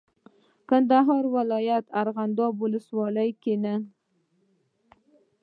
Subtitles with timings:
[0.69, 3.81] کندهار ولایت ارغنداب ولسوالۍ کې نن